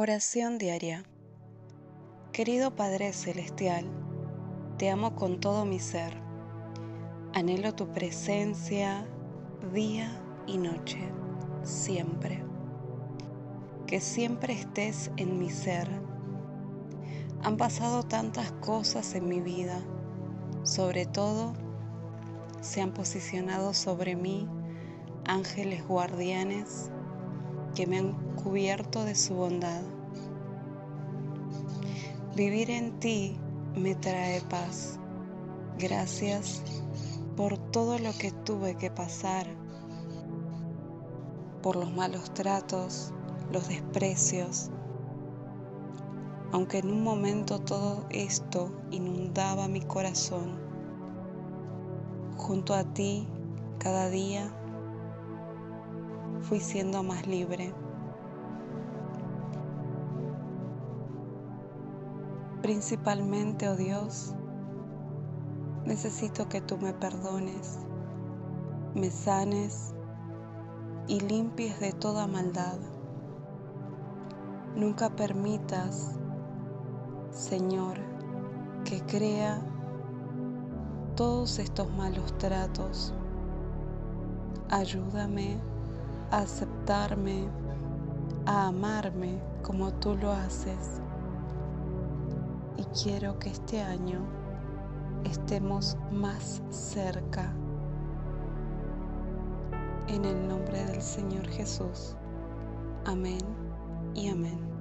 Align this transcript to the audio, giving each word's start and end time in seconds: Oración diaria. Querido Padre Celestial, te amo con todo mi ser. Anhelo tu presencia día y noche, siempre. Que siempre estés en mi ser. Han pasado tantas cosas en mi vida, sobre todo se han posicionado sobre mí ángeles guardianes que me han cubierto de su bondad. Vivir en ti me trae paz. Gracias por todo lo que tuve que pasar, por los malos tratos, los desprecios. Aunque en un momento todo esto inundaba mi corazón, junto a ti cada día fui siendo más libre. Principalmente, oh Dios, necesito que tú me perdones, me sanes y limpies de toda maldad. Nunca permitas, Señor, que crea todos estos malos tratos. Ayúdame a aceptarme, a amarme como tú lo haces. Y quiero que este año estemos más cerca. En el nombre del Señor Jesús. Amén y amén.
Oración 0.00 0.58
diaria. 0.58 1.02
Querido 2.30 2.76
Padre 2.76 3.12
Celestial, 3.12 3.84
te 4.78 4.90
amo 4.90 5.16
con 5.16 5.40
todo 5.40 5.64
mi 5.64 5.80
ser. 5.80 6.14
Anhelo 7.34 7.74
tu 7.74 7.92
presencia 7.92 9.08
día 9.74 10.08
y 10.46 10.58
noche, 10.58 11.00
siempre. 11.64 12.44
Que 13.88 13.98
siempre 13.98 14.52
estés 14.52 15.10
en 15.16 15.36
mi 15.36 15.50
ser. 15.50 15.88
Han 17.42 17.56
pasado 17.56 18.04
tantas 18.04 18.52
cosas 18.52 19.16
en 19.16 19.28
mi 19.28 19.40
vida, 19.40 19.80
sobre 20.62 21.06
todo 21.06 21.54
se 22.60 22.82
han 22.82 22.92
posicionado 22.92 23.74
sobre 23.74 24.14
mí 24.14 24.48
ángeles 25.24 25.84
guardianes 25.84 26.92
que 27.74 27.86
me 27.86 27.98
han 27.98 28.12
cubierto 28.34 29.04
de 29.04 29.14
su 29.14 29.34
bondad. 29.34 29.82
Vivir 32.34 32.70
en 32.70 32.98
ti 33.00 33.36
me 33.74 33.94
trae 33.94 34.40
paz. 34.42 34.98
Gracias 35.78 36.62
por 37.36 37.56
todo 37.56 37.98
lo 37.98 38.12
que 38.12 38.32
tuve 38.32 38.74
que 38.74 38.90
pasar, 38.90 39.46
por 41.62 41.76
los 41.76 41.92
malos 41.92 42.32
tratos, 42.34 43.12
los 43.52 43.68
desprecios. 43.68 44.70
Aunque 46.52 46.78
en 46.78 46.90
un 46.90 47.02
momento 47.02 47.60
todo 47.60 48.06
esto 48.10 48.72
inundaba 48.90 49.68
mi 49.68 49.80
corazón, 49.80 50.58
junto 52.36 52.74
a 52.74 52.84
ti 52.84 53.28
cada 53.78 54.08
día 54.08 54.52
fui 56.40 56.60
siendo 56.60 57.02
más 57.02 57.26
libre. 57.26 57.74
Principalmente, 62.62 63.68
oh 63.68 63.76
Dios, 63.76 64.34
necesito 65.84 66.48
que 66.48 66.60
tú 66.60 66.76
me 66.78 66.92
perdones, 66.92 67.78
me 68.94 69.10
sanes 69.10 69.94
y 71.06 71.20
limpies 71.20 71.80
de 71.80 71.92
toda 71.92 72.26
maldad. 72.26 72.78
Nunca 74.76 75.10
permitas, 75.10 76.18
Señor, 77.30 77.98
que 78.84 79.00
crea 79.02 79.60
todos 81.16 81.58
estos 81.58 81.90
malos 81.96 82.36
tratos. 82.38 83.14
Ayúdame 84.68 85.58
a 86.30 86.38
aceptarme, 86.38 87.48
a 88.46 88.68
amarme 88.68 89.40
como 89.62 89.92
tú 89.94 90.16
lo 90.16 90.30
haces. 90.32 91.00
Y 92.76 92.84
quiero 93.02 93.38
que 93.38 93.50
este 93.50 93.82
año 93.82 94.20
estemos 95.24 95.96
más 96.10 96.62
cerca. 96.70 97.52
En 100.06 100.24
el 100.24 100.48
nombre 100.48 100.84
del 100.84 101.02
Señor 101.02 101.46
Jesús. 101.48 102.16
Amén 103.04 103.42
y 104.14 104.28
amén. 104.28 104.77